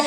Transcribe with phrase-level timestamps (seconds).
[0.00, 0.06] こ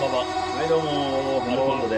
[0.00, 0.26] ばんは。
[0.58, 1.96] はいどうもアルコンドで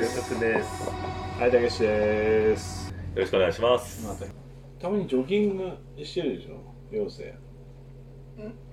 [0.00, 0.18] です。
[0.18, 0.90] 山田です。
[1.38, 4.34] はいたけしですよろしくお願いします。
[4.80, 6.58] たまにジョギングしてるでしょ？
[6.90, 7.32] 妖精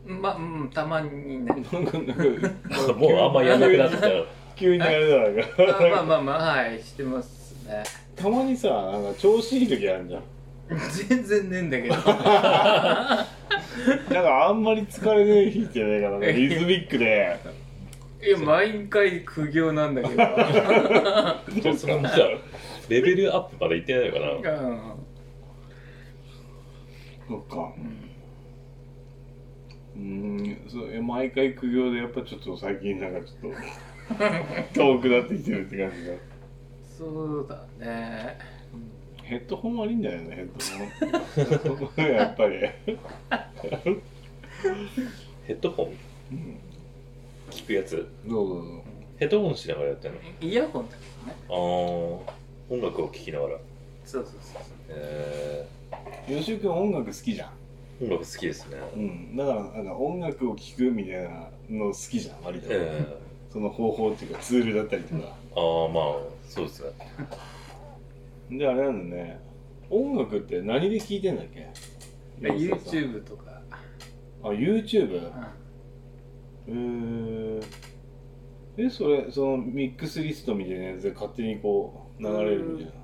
[0.06, 1.52] まあ、うん、たまにね。
[2.98, 4.28] もうあんまやんなくなっちゃう。
[4.56, 5.36] 急に あれだなん
[5.74, 7.84] かあまあまあまあ、はい、してますね。
[8.16, 10.24] たまにさなんか調子いい時あるじゃん
[11.10, 11.96] 全然ねえんだけど。
[12.02, 12.08] なん
[14.24, 17.38] かあんまり疲れねえ日じゃないかななんかリズミックで
[18.24, 20.16] いや、毎回苦行なんだけど。
[21.64, 22.18] そうそのさ、
[22.88, 24.60] レベルアップまでいってないのかな。
[24.60, 24.80] うん
[27.28, 36.14] そっかうーんそうえ毎回苦行でやっぱちょっと最近なんかちょっと 遠くなってきてるって感じが。
[36.98, 37.06] そ
[37.42, 38.38] うだね。
[39.24, 42.06] ヘッドホン悪いんだよねヘッドホン。
[42.14, 42.58] やっぱり。
[45.48, 45.98] ヘッドホン？
[46.32, 46.60] うん
[47.50, 48.08] 聞くやつ？
[48.26, 48.84] どうぞどうぞ
[49.18, 50.18] ヘッドホンしながらやってんの？
[50.42, 51.36] イヤホンだけどね。
[51.50, 51.56] あー、
[52.70, 53.58] 音楽を聴きながら。
[54.06, 55.66] そうそうそうえ
[56.28, 57.50] 吉井君音楽好きじゃん。
[57.50, 57.52] ー、
[58.02, 58.78] 音楽好きですね。
[58.96, 63.18] うん、だからなんか音楽を聴くみたいなの好きじゃん割と、え
[63.52, 66.04] その方法っていうかツールだったりとか、ー、あー、まあ、
[66.48, 66.84] そうです
[68.50, 68.58] ね。
[68.58, 69.40] であれなんだね
[69.90, 71.70] 音楽って何で聴いてんだっけ
[72.42, 73.62] ？YouTube とか。
[74.44, 75.28] あ YouTube?
[75.28, 75.32] う
[76.68, 77.64] えー、
[78.78, 83.02] えそれそのミックスリストみたいなやつで勝手にこう流れるみたいなん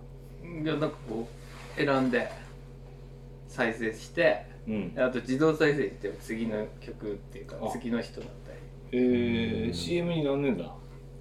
[0.64, 1.28] いや、なんかこ
[1.78, 2.30] う、選んで、
[3.48, 4.56] 再生して、うん
[4.98, 7.70] あと自動再生して次の曲っていうかあ。
[7.72, 8.58] 次の人だったり。
[8.92, 10.74] えー、CM になんねんだ。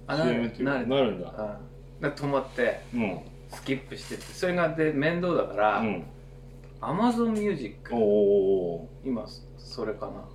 [0.07, 0.87] あな CM るっていうかなる。
[0.87, 1.29] なるんだ。
[1.29, 1.57] うんだか
[2.01, 3.19] ら止まってうん。
[3.49, 6.03] スキップしてってそれがで面倒だから、うん。
[6.81, 9.25] Amazon Music おーお今
[9.57, 10.25] それかな。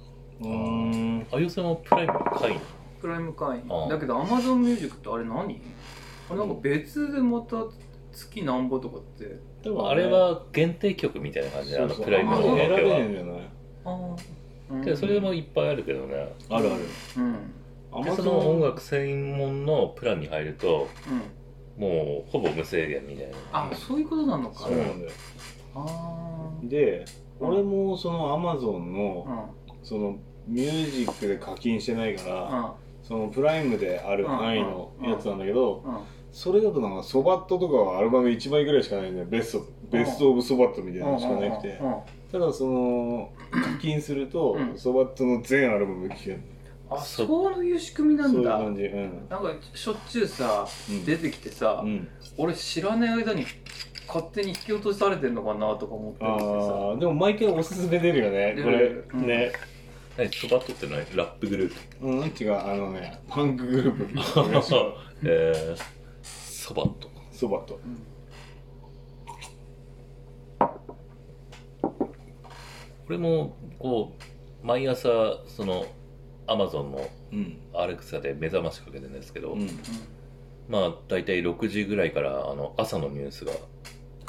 [0.41, 1.27] うーん。
[1.33, 2.61] あゆさんもプライム会員？
[3.01, 3.65] プライム会員。
[3.69, 3.89] ああ。
[3.89, 5.35] だけど Amazon Music ってあれ何？
[5.35, 7.57] あれなんか別でまた
[8.13, 9.39] 月なんぼとかって。
[9.63, 12.99] でもあれは限定曲みたいな感じで、あのプライムの選べ音楽は。
[12.99, 13.41] ねえんじゃない
[13.85, 14.17] あ
[14.81, 16.35] あけどそれでもいっぱいあるけどね。
[16.49, 16.83] あるある。
[17.17, 18.05] うん。
[18.05, 20.89] でその音楽専門のプランに入ると、
[21.79, 21.83] うん。
[21.83, 23.37] もうほぼ無制限みたいな。
[23.53, 24.61] あそういうことなのか。
[24.61, 25.13] そうなんだよ。
[25.75, 27.05] あで
[27.41, 29.85] うん俺もそのアマゾンあのうん。
[29.85, 32.71] そのミュージックで課金してないからうん。
[33.03, 35.99] そのプライムである範囲のやつなんだけどうん
[36.33, 39.27] それだとなんかソバットとかはアルバム1枚ぐらいしかないんだよ。
[39.29, 41.79] ベストベストオブソバットみたいなのしかなくて。
[42.33, 44.79] ただその課金するとうん。
[44.79, 46.41] ソバットの全アルバム聴ける
[46.89, 48.83] あそそういう仕組みなそういうんだ感じ。
[48.85, 49.29] うん。
[49.29, 51.05] なんかしょっちゅうさうん。
[51.05, 52.09] 出てきてさ、うん。
[52.39, 53.45] 俺知らない間に
[54.07, 58.57] 勝手に引き落とされてんのかなとか思ってああでも毎回おすすめ出るよね。
[58.63, 59.27] これうん。
[59.27, 59.53] ね。
[60.17, 60.99] 何ソバットって何？
[61.15, 62.07] ラップグループ。
[62.07, 62.59] うん違う。
[62.59, 64.73] あのねパンクグループみたいなやつ。
[65.25, 66.02] えー、
[66.63, 67.11] ソバット。
[67.33, 68.07] ソバットうん。
[73.09, 74.13] 俺もこ
[74.63, 75.09] う毎朝
[75.49, 75.87] その
[76.47, 77.59] アマゾンのうん。
[77.75, 79.69] アレクサで目覚ましかけてるんですけど、うん。
[80.69, 83.53] まあ大体6時ぐらいからあの朝のニュースが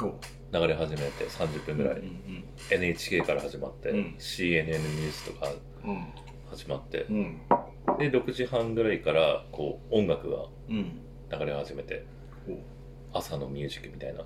[0.00, 0.18] お
[0.52, 4.16] 流れ始めて30分ぐらい、うん NHK から始まって、うん。
[4.18, 5.52] CNN ニュースとか
[5.84, 6.08] うん。
[6.50, 7.40] 始まって、うん。
[7.98, 11.00] で6時半ぐらいからこう音楽がうん。
[11.30, 12.04] 流れ始めて。
[12.23, 12.23] お
[13.12, 14.24] 朝のミュージックみたいな。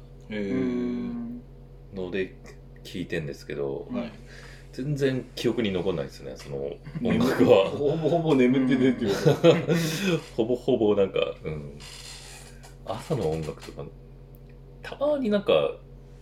[1.95, 2.37] ので
[2.85, 4.13] 聞いてんですけど、はい。
[4.73, 6.59] 全然記憶に残んないですねその
[7.03, 7.71] 音楽は。
[7.71, 9.15] ほぼほぼ眠っててっていう。
[9.15, 9.45] か
[10.37, 11.79] ほぼほぼなんか、うん、
[12.85, 13.85] 朝の音楽とか
[14.83, 15.53] たまになんか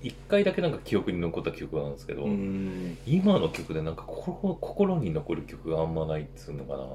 [0.00, 2.96] 一回だけなんか記憶に残った曲なんですけど、うん。
[3.06, 6.88] 今の曲でなんか心心に残る曲があんまないっつうのかななん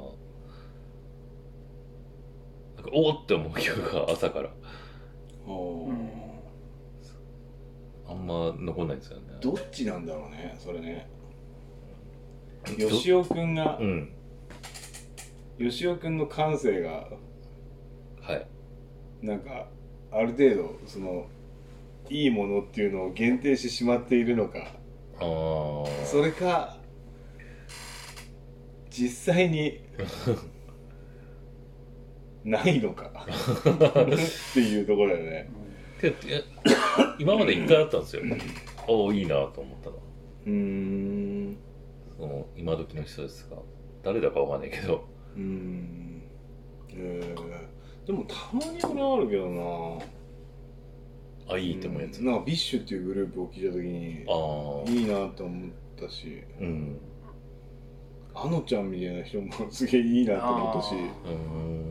[2.85, 4.49] かおーって思う曲が朝から
[8.07, 9.23] あんま残んないんですよね。
[9.41, 11.09] どっちなんだろうねそれね。
[12.79, 14.13] ど吉尾くんがうん。
[15.57, 17.07] 吉尾くんの感性が
[18.21, 18.47] はい。
[19.21, 19.67] なんか
[20.11, 21.27] ある程度その
[22.09, 24.59] いいものっていうのを限定してしまっているのか。
[25.19, 26.77] ああそれか
[28.89, 29.79] 実際に
[32.43, 33.11] ないのか。
[33.25, 35.49] っていうところだよね。
[37.19, 38.23] 今まで一回あったんですよ。
[38.87, 39.95] おおいいなと思ったの。
[40.47, 41.57] うーん。
[42.17, 43.57] その今時の人ですが。
[44.03, 45.07] 誰だかわかんないけど。
[45.35, 46.23] うーん。
[46.89, 48.07] えー。
[48.07, 50.05] でもたまに俺あるけどな。
[51.53, 56.43] あいいと思うやつ、なんか BiSH っていうグループを聞いた時にああいいなって思ったし。
[56.59, 56.97] うん。
[58.33, 60.95] あのちゃんみたいな人もすげえいいなって思ったし。
[60.95, 60.97] う
[61.29, 61.90] ん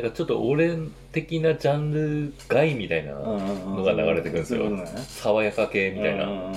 [0.00, 0.76] なんかちょっと俺
[1.10, 4.68] 的なジャンル外みたいなのが流れてくるんですよ。
[4.68, 6.24] そういう爽やか系みたいな。
[6.24, 6.54] うんうんうんうん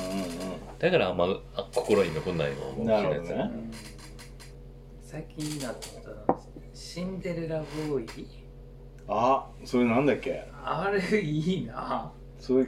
[0.78, 3.62] だからあんまあ心に残んないのかもしれないですなるほどね。
[3.62, 3.72] ね
[5.04, 6.36] 最近になった
[6.74, 8.28] シンデレラボーイ？
[9.08, 10.44] あそれなんだっけ？
[10.64, 12.12] あれいいな。
[12.40, 12.66] それ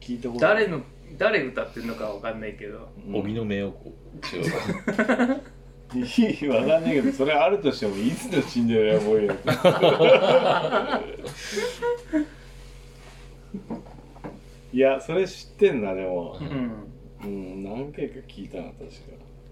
[0.00, 0.40] 聞いたこと。
[0.40, 0.80] 誰の
[1.18, 2.88] 誰歌ってるのかわかんないけど。
[3.12, 3.88] 荻野目洋子。
[4.34, 5.36] 違うか
[6.42, 11.00] いいわかんないけどそれあるとしてもいつのシンデレラボーイやった
[14.72, 16.38] いやそれ知ってんなでも。
[16.40, 16.88] うん。
[17.24, 18.86] うん何回か聞いたな確か。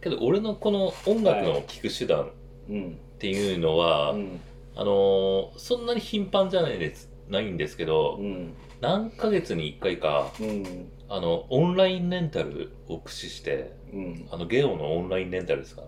[0.03, 2.29] けど俺のこの音楽の聴く手段っ
[2.71, 4.41] うんていうのは、うん。
[4.77, 10.89] あのーそんなに頻繁じゃないですないんですけど、うん何ヶ月に1回かうん。
[11.11, 14.29] あのオンラインレンタルを駆使してうん。
[14.31, 15.83] あのゲオのオンラインレンタルですか？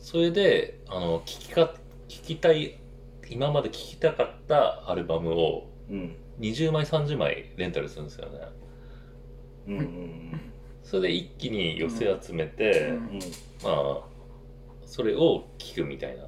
[0.00, 1.74] それであの聞きか
[2.08, 2.78] 聞きたい
[3.28, 6.16] 今まで聞きたかったアルバムをうん。
[6.40, 8.38] 20枚30枚レンタルするんですよね。
[9.68, 10.40] うんうん
[10.82, 12.96] それで一気に寄せ集めて、うん。
[12.96, 13.02] うん。
[13.62, 14.00] まあ
[14.86, 16.24] それを聞くみたいな。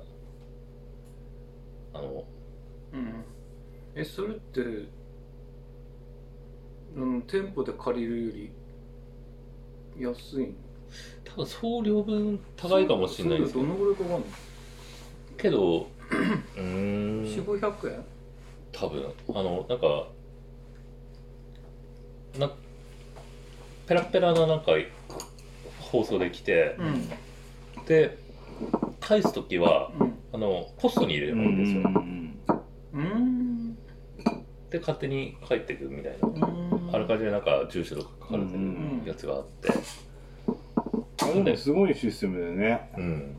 [1.94, 2.25] あの
[2.93, 3.25] うん。
[3.94, 4.61] えそれって
[6.94, 8.53] うん店舗で借りるより
[9.99, 10.53] 安いの？
[11.25, 13.65] 多分送料分高いかもしれないですけど。
[13.67, 14.25] どのぐらいかかんの？
[15.37, 17.25] けどうーん。
[17.25, 18.05] 4500円？
[18.73, 19.12] 多分。
[19.31, 20.09] あのなんか
[22.39, 22.50] な
[23.87, 24.73] ペラペラななんか
[25.81, 26.77] 放送で来て。
[26.79, 26.85] う
[27.81, 27.85] ん。
[27.87, 28.19] で
[29.00, 30.12] 返す時はうん。
[30.35, 31.83] あのポストに入れるうんんですよ、
[32.95, 33.77] うん
[34.71, 36.29] で勝手に帰ってくるみたいな。
[36.29, 36.91] うん。
[36.91, 39.69] あらかじめなんか住所とか書かれてるんやつがあって
[41.56, 42.90] すごいシステムだよね。
[42.96, 43.37] うん。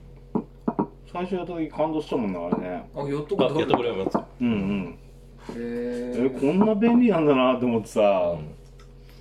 [1.11, 2.89] 最初の時感動したもんなあれね。
[2.95, 4.17] あやっとあやってもらいます。
[4.41, 4.97] うんうん。
[5.55, 8.35] へえこんな便利なんだなって思ってさ。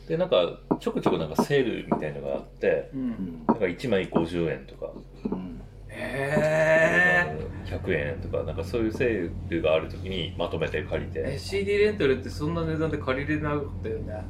[0.09, 3.05] でなんかちょくちょくなんかセールみたいのがあってううん。
[3.11, 4.91] んなんか1枚50円とか。
[5.31, 5.61] うん。
[5.89, 7.37] へ
[7.67, 14.25] 100円とかなんかそういうセールがある時にまとめて借りえて CD レンタルってそんな値段で借りれなかったよね。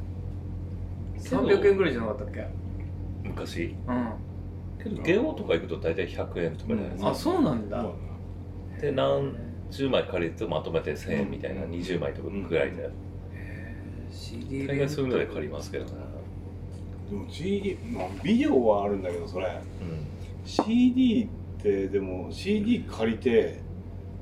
[1.17, 2.45] 300円ぐらいじゃなかったっけ？
[3.23, 3.75] 昔。
[3.87, 4.32] うん
[4.83, 7.85] けどゲオとか行くと大体100円とかじゃないですか、あそうなんだ。
[8.81, 9.35] で何
[9.71, 12.89] 十枚借りるとまとめて1000円みたいな20枚とかぐらいで、
[14.11, 15.91] CD 大概そういうので借りますけどね。
[17.09, 19.47] でも CD、まあ、ビデオはあるんだけどそれ。
[19.47, 20.05] うん。
[20.45, 21.27] CD
[21.59, 23.61] ってでも CD 借りて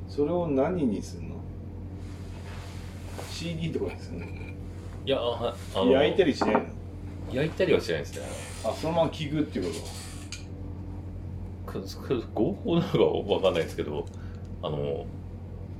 [0.07, 1.35] それを何にすんの
[3.29, 4.25] ？CD とかにすんの？
[4.25, 4.29] い
[5.05, 6.61] やあ焼いたりしないの？
[7.31, 8.25] 焼いたりはしないですね。
[8.63, 10.10] あそのまま聞くっていうこくく
[12.33, 14.05] 合法なのかわかんないですけど
[14.61, 15.05] あの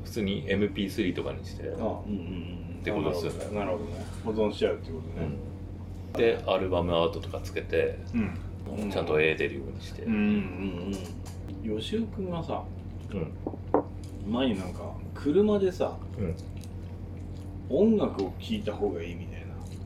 [0.04, 2.80] 普通に MP3 とかにして、とあうんうんうん。
[2.82, 3.60] ってことですよね。
[3.60, 3.92] なるほどね。
[4.26, 5.28] 保存しちゃうってことね。
[5.28, 5.30] う
[6.10, 6.14] ん。
[6.14, 8.22] でアルバムアートとかつけてうん。
[8.84, 10.96] うんちゃんと絵出るようにして、うんうん
[11.70, 11.80] うん。
[11.80, 12.64] 吉尾君がさ
[13.12, 14.32] うん。
[14.32, 16.36] 前になんか車でさうん。
[17.70, 19.42] 音楽を聴いた方がいいみたい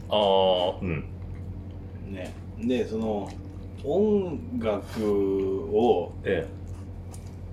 [0.09, 1.03] ああうん。
[2.11, 2.33] なね。
[2.59, 3.29] でその
[3.87, 6.47] 音楽をえ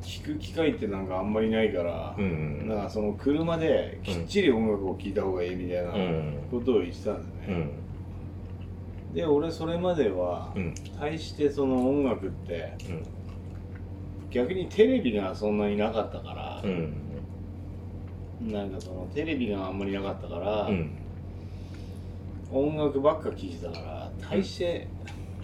[0.02, 2.68] 聴く機会ってなんかあんまりないからえ、うん。
[2.68, 6.48] なんかその車できっちり音楽を聴いた方がいいみたいなうん。
[6.50, 7.80] ことを言ってたんだよね、
[9.10, 9.14] うん。
[9.14, 10.74] で俺それまではうん。
[10.98, 13.02] 対してその音楽ってうん。
[14.30, 16.92] 逆にテレビがそんなになかったからう、ん。
[18.40, 20.98] なんかそのテレビがあんまりなかったから、うん。
[22.50, 24.91] 音楽ばっか聴いてたから大して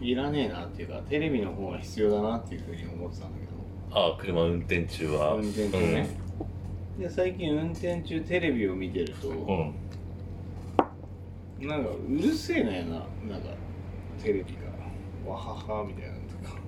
[0.00, 3.49] いらねえなっていうかテレビの方が必要だなっていうふうに思ってたんだけ
[3.90, 5.31] ああ車運転中は。
[5.31, 6.09] ど運転中ね、
[6.99, 9.75] で最近運転中テレビを見てると、うん。
[11.67, 13.49] なんかうるせえなよななんか
[14.23, 14.55] テレビ
[15.25, 15.31] が。
[15.31, 16.61] わははみたいなのとか。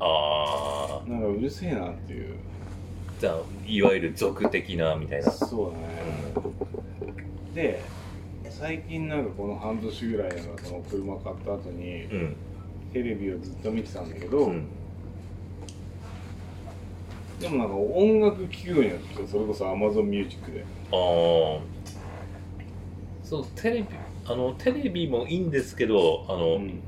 [0.00, 2.36] ああなんかうるせえなっていう。
[3.20, 5.30] じゃあいわゆる俗的なみたいな。
[5.30, 5.84] そうだね、
[7.54, 7.80] で
[8.50, 12.36] 最近なんかこの半年ぐらいなんかその車買った後にうん
[12.94, 14.66] テレビをずっと見てたんだけど、うん。
[17.40, 20.64] でもなんか音楽聴くようになってそれこそ Amazon Music で。
[20.92, 21.60] ああ
[23.24, 23.88] そうテレビ。
[24.26, 26.80] あのテレビもいいんですけどあの、うん。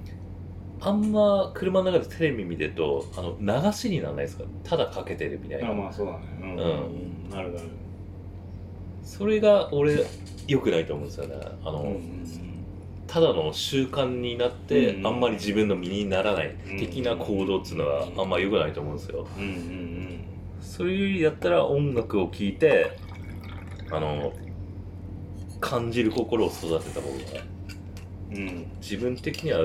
[0.80, 4.44] あんま車の中でテレビ見てるとあの流しにならないですか？
[4.62, 6.20] ただかけてるみたいな、あまあそうだね。
[6.40, 6.56] うん、うん。
[6.56, 6.60] う
[7.28, 7.66] んなるなる。
[9.02, 10.04] それが俺
[10.46, 11.34] 良くないと思うんですよね。
[11.64, 12.55] あの、うんうん
[13.06, 16.78] ただの習慣になって、うんあんまり自分の身にならないうん。
[16.78, 19.26] 的な行動っていうのはあんま良くないと思うんですよ。
[19.36, 20.20] うんうん
[20.60, 22.98] そういうよりだったら音楽を聴いて
[23.90, 24.32] あの
[25.60, 27.14] 感じる心を育てた方が
[28.32, 28.36] うん。
[28.36, 29.60] うん自分的には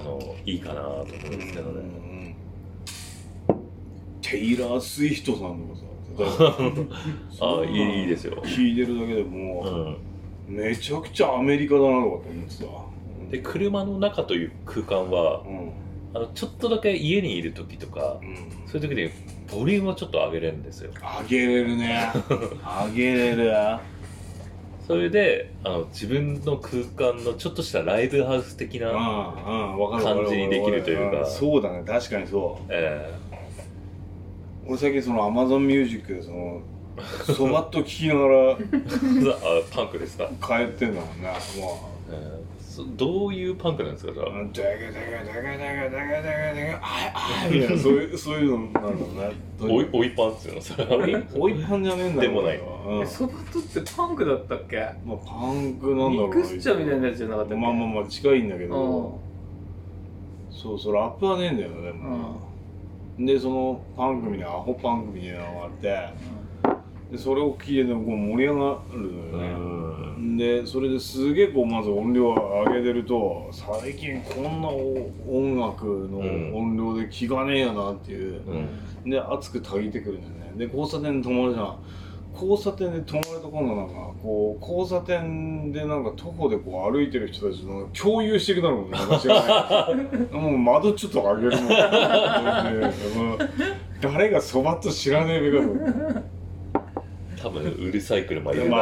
[0.00, 2.36] あのいいかなと思うんですけどね、ね
[4.20, 5.60] テイラー・スウィフトさん
[6.16, 6.56] とかさ
[7.44, 8.42] ああいいいいですよ。
[8.44, 9.92] 聞いてるだけでうもん。
[9.92, 9.96] う、
[10.46, 13.30] めちゃくちゃアメリカだなとかって思ってた。
[13.30, 15.72] で車の中という空間はうん。
[16.16, 18.36] あのちょっとだけ家にいる時とかうん。
[18.66, 19.10] そういう時に
[19.50, 20.90] ボリュームをちょっと上げれるんですよ。
[21.22, 22.10] 上げれるね。
[22.88, 23.52] 上げれる。
[24.86, 31.22] それであの自分の空間のちょっとしたライブハウス的な、感じにできるというか。
[31.22, 31.82] んそうだね。
[31.86, 32.66] 確かにそう。
[32.68, 33.14] え。
[34.66, 36.60] 俺最近その Amazon Music でその
[37.34, 38.56] そばっと聞きながらえ
[39.70, 41.28] あパンクですか、帰ってんだもんね
[41.60, 52.58] もええそどういうパンクなんですかじゃう「デゲデゲデゲデゲデゲデゲデゲあいあい」みたいなそういうそういうのなんだろうねあおいおいパンっていうのそれはおいパンじゃねえんだよでもない。
[52.58, 53.00] うん。
[53.02, 54.76] えそばとってパンクだったっけ？
[55.06, 57.62] まあパンクなんだろうミクスチャーみたいなやつじゃなかったっけ？
[57.62, 59.20] まあまあまあ近いんだけうど
[60.50, 62.16] そうそうラップはねえんだよねでも
[63.18, 66.08] なでそのパンクみたいなアホパンクみたいなのがあって
[67.14, 69.54] でそれを聞いてねこう盛り上がるのよね。
[70.18, 70.36] うん。
[70.36, 72.34] でそれですげえこうまず音量を
[72.66, 76.18] 上げてると最近こんな音楽の
[76.56, 78.42] 音量で気がねえよなっていう、
[79.04, 79.10] うん。
[79.10, 80.52] で熱くたぎってくるんだよね。
[80.56, 81.78] で交差点で止まるじゃん。
[82.34, 91.68] 交差点で止まると今度なんかこう交差点でなんか徒歩でこう歩いてる人たちの共有してくなるもんね私がねもう窓ちょっと上げるも
[93.36, 93.38] ん。
[94.00, 95.72] 誰がそばっと知らねえべかと
[97.60, 98.78] 分うるさい車いるな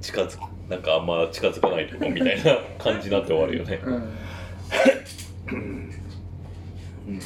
[0.00, 0.54] 近づく。
[0.68, 3.80] なんかあんま近づかないとこみたいな感じになって終わるよね。
[3.84, 3.94] うん。
[7.08, 7.18] うん。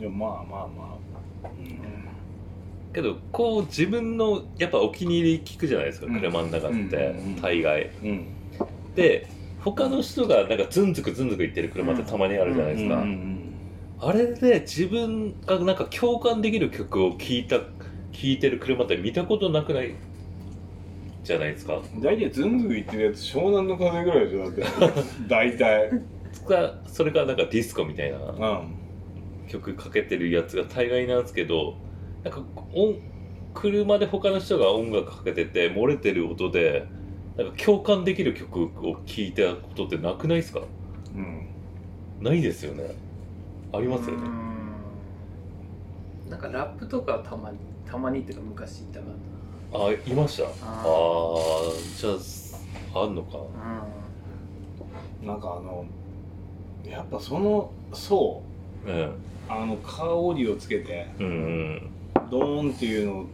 [0.00, 0.98] でもまあまあま
[1.44, 1.78] あ、うん。
[2.94, 6.14] けどこう自分のやっぱお気に入り聞くじゃないですか、うん。
[6.14, 6.82] 車の中って、うん。
[6.82, 7.42] うんうん。
[7.42, 8.26] 大概うん。
[8.94, 9.28] で
[9.60, 13.54] 他の人がなんかズンズクズンズク言ってる車ってたまにあるじゃないですか、うん。
[14.00, 17.60] あれで自分がなんか共感できる曲を聴いた
[18.12, 19.94] 聴いてる車って見たことなくない？
[21.24, 21.80] じゃないですか？
[22.00, 24.62] 大体ズンズン言ってるやつ湘南の風ぐらいでしょだって。
[25.28, 25.90] 大体。
[26.48, 28.74] がそれがなんかディスコみたいなうん。
[29.48, 31.76] 曲かけてるやつが大概なんですけど
[32.24, 32.42] なんか
[32.72, 32.96] 音
[33.52, 36.86] 車で他の人が音楽かけてて漏れてる音で
[37.36, 38.68] なんか共感できる曲を
[39.04, 40.62] 聴いたことってなくないですか？
[41.14, 41.46] うん。
[42.20, 42.94] ないですよね。
[43.74, 44.22] ありますよね。
[44.24, 44.51] うん
[46.32, 49.06] なんかラップとかはたまにたまにっていうか昔いたか
[49.74, 50.44] あいました？
[50.44, 50.50] ああ
[51.98, 52.10] じゃ
[52.94, 53.36] ああんのか。
[55.22, 55.84] ななんかあの
[56.84, 58.42] やっぱその層
[58.86, 58.90] う。
[58.90, 59.12] ん
[59.46, 61.90] あのカーオーディオつけてうんうん。
[62.30, 63.26] ドーンっていうのを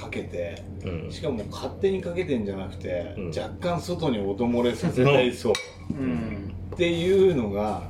[0.00, 1.10] かけてうん。
[1.10, 3.28] しかも勝手にかけてんじゃなくて、うん。
[3.30, 5.52] 若干外に音漏れさせたいそう。
[5.92, 6.54] うん。
[6.72, 7.82] っていうのが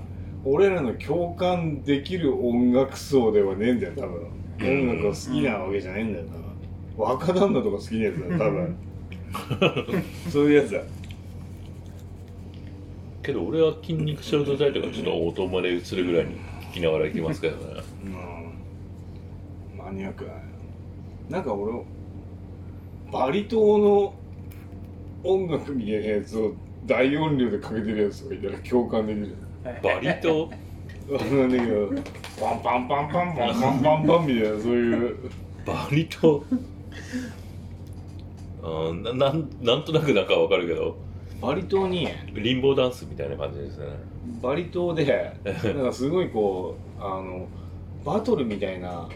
[0.44, 4.26] 俺らの共感できる音楽層ではねえんだよ多分。
[4.60, 6.42] 音楽が好きなわけじゃないんだよ多分。
[6.96, 8.76] 若旦那とか好きなやつだよ多分。
[10.30, 10.82] そういうやつだ。
[13.22, 16.34] けど俺は筋肉ショルト剤とかちょっと音漏れするぐらいに
[16.72, 17.82] 聞きながら行きますけどね。
[18.04, 18.08] う
[19.76, 19.78] ん。
[19.78, 20.42] マニアックだね。
[21.30, 21.72] なんか俺
[23.12, 24.14] バリ島の
[25.22, 30.50] 音楽みたいなやつを大音量でかけてるやつとかいたら共感できるバリ島。
[31.10, 31.88] なんだけど
[32.40, 35.16] パンパンパンパンパンパンパンみたいなそういう。
[35.66, 36.44] バリ島。
[38.62, 40.96] うんななんなんとなくなんかわかるけど。
[41.40, 42.08] バリ島に。
[42.34, 43.86] リンボーダンスみたいな感じですね。
[44.40, 45.52] バリ島でな
[45.82, 47.48] んかすごいこうあの
[48.04, 49.08] バトルみたいな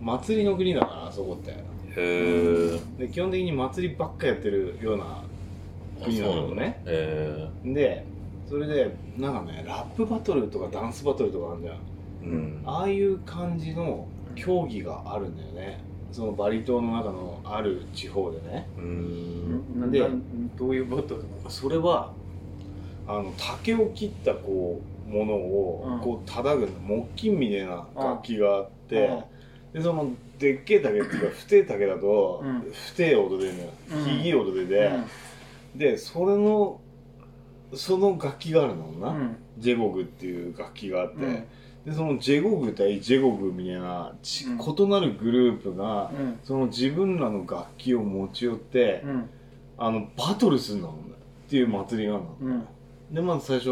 [0.00, 1.50] 祭りの国だからあそこって。
[1.50, 1.56] へ
[1.96, 5.22] えで基本的に祭りばっかやってるような
[6.02, 6.82] 国なのね。
[6.86, 8.04] へで
[8.48, 11.78] それでなんかねラップバトルとかダンスバトルとかあるじゃんえ
[12.22, 12.62] うん。
[12.64, 15.80] ああいう感じの競技があるんだよね。
[16.12, 18.68] そのバリ島の中のある地方でね。
[18.76, 19.90] うーん。
[19.90, 20.08] で
[20.56, 22.12] どういうことそれは
[23.08, 26.00] あの竹を切ったこうものをうん。
[26.00, 29.22] こう叩く木琴みたいな楽器があって、
[29.72, 32.60] でそのでっけえ竹っていうか太い竹だとうん。
[32.72, 34.04] 太え音出るのよ、うん。
[34.04, 34.90] ひぎい音出て、
[35.74, 36.80] でそれの
[37.74, 39.36] その楽器があるのな、うん。
[39.58, 41.44] ジェゴグっていう楽器があって、うん。
[41.84, 44.58] でそのジェゴグ対ジェゴグみたいなちうん。
[44.58, 46.38] 異なるグループが、うん。
[46.44, 49.30] その自分らの楽器を持ち寄って、うん。
[49.78, 51.02] あのバトルするんだもんね
[51.46, 52.66] っていう祭りがあるの、うん。
[53.12, 53.70] でまず最初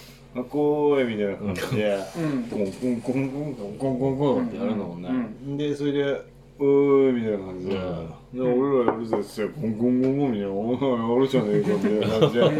[0.34, 2.42] 「あこう」みたいな感じでうん。
[2.44, 5.08] コンコンコンコンコンコンコンコンってやるんだもんね、
[5.54, 6.22] うでそれで
[6.58, 12.50] 「うー」みたいな感じで「うんで俺らやるぜ」っつってコンコンコンコンみたいな「お前やるじゃねえか」みたいな感じで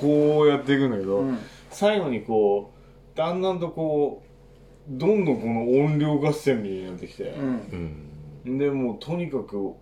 [0.00, 1.38] こうやっていくんだけど、うん。
[1.70, 4.28] 最後にこうだんだんとこう
[4.90, 8.04] どんどんこの音量合戦みたいになってきて、うん。
[8.46, 9.74] うんでもうとにかく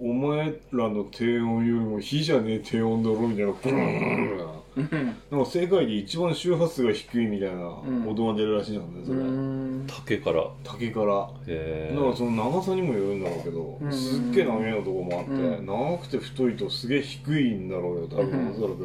[0.00, 4.88] お前らの低音よりも火じゃねえ低音だろみたいなブーンな
[5.30, 5.44] うん。
[5.44, 7.68] か世界で一番周波数が低いみたいな
[8.08, 9.86] 音が出るらしいんだよねそれ、うん。
[9.86, 10.44] 竹から。
[10.62, 11.30] 竹から。
[11.46, 13.92] へえだからその長さにもよるんだろうけど、うん。
[13.92, 15.66] すっげえ長いのとこもあって、うん。
[15.66, 18.50] 長くて太いとすげえ低いんだろうよ多分、うん。
[18.50, 18.84] おそらく、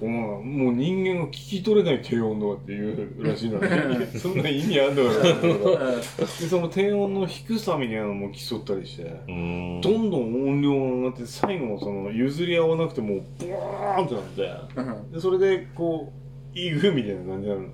[0.00, 5.78] うんでこのもう人間が聞き取れない低音とかっていうらしいんだねそんな意味あんのかなと思った
[6.16, 14.80] けどでその低音の低さみたいなのも競ったりして、どんどん音量が上がって最後のその譲り合わなくてもうボーンってなって。
[14.80, 15.12] うん。
[15.12, 16.12] でそれでこ
[16.54, 17.70] うイグみたいな感じになる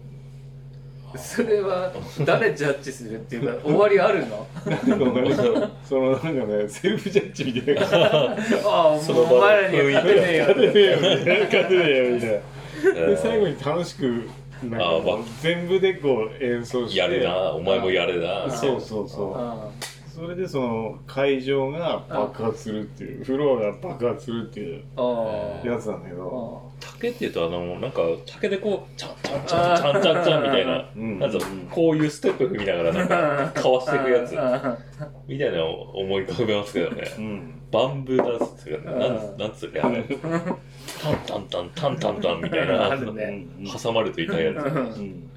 [1.16, 1.92] それは
[2.24, 4.46] 誰ジャッジするっていうか終わりあるの？
[4.66, 7.82] なんかわかんないけどそのなんかねセルフジャッジみたいな。
[7.86, 10.44] ああもうお前らには勝てねえよ。
[10.48, 11.44] 勝てねえよみたいな。
[11.44, 12.36] 勝てねえよみたいな。
[12.84, 13.06] えー。
[13.10, 14.28] で最後に楽しく
[14.62, 16.98] なんか全部でこう演奏して。
[17.00, 17.52] やれな。
[17.52, 18.50] お前もやれな。
[18.50, 19.34] そうそうそう。
[19.36, 19.68] あ
[20.14, 26.62] それでその会場が爆発するっていうフロアが爆発するっていうああやつなんだけど。
[26.70, 31.18] あ竹っていうとあのなんか竹でこうチャンチャンチャンチャンチャンチャンみたいなうん。
[31.18, 31.38] なんか
[31.70, 34.38] こういうステップ踏みながらなんかかわしていくやつ。
[34.38, 34.78] あ
[35.26, 37.02] みたいなのを思い浮かべますけどね。
[37.18, 37.60] うん。
[37.72, 40.04] バンブーダンスっていうかなんなんつうかあれ。
[40.04, 43.46] タンタンタンタンタンタンみたいな ね。
[43.82, 44.66] 挟まると痛いやつ。
[44.66, 44.68] う
[45.02, 45.30] ん。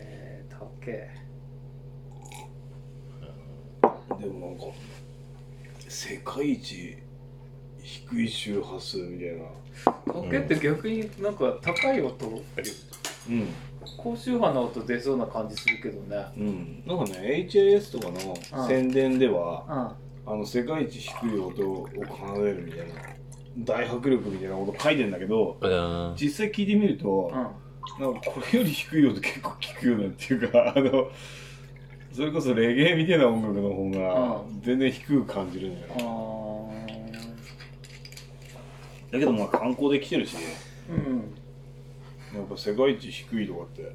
[0.00, 1.18] えー竹
[4.20, 4.64] でもなんか
[5.88, 6.96] 世界一
[7.82, 9.44] 低い周波数みたいな。
[10.12, 13.48] 竹って逆になんか高い音うん。
[13.96, 16.26] 高周波の音出そうな感じするけどね。
[16.36, 16.82] うん。
[16.86, 19.94] なんかね HIS とかの宣伝では
[20.26, 20.32] うん。
[20.32, 21.88] あの世界一低い音を
[22.34, 22.94] 奏でるみたいな
[23.58, 26.14] 大迫力みたいなこと書いてんだけどうん。
[26.20, 27.30] 実際聞いてみると、
[27.98, 31.10] なんかこれより低い音結構聞くよねっていうかあの
[32.18, 34.60] それこそレゲエみたいな音楽の方がうん。
[34.60, 36.68] 全然低く感じるんだよ、あ
[39.12, 40.36] だけどまあ観光で来てるし。
[40.90, 41.18] ーうん。
[42.36, 43.92] やっぱ世界一低いとかって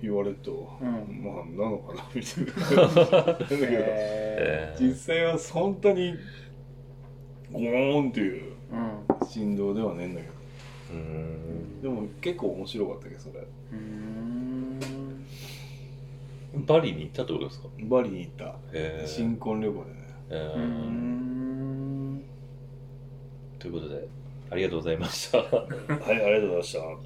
[0.00, 1.24] 言われると、うん。
[1.24, 2.52] まあなのかなみたいな。
[2.52, 4.88] 感じなんだけど、へえー。
[4.88, 6.14] 実際は本当に
[7.50, 8.52] ゴーンっていう
[9.28, 10.32] 振動ではねえんだけど。
[10.92, 11.82] うーん。
[11.82, 13.40] でも結構面白かったけどそれ。
[13.40, 15.24] うーん
[16.54, 17.68] バリに行ったってことですか？
[17.82, 18.56] バリに行った。
[18.72, 19.08] えー。
[19.08, 19.96] 新婚旅行でね。
[23.58, 24.06] ということで
[24.50, 25.38] ありがとうございました。
[25.38, 26.78] はいありがとうございました